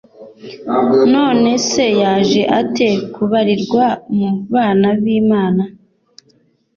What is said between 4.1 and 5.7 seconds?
mu bana b’Imana?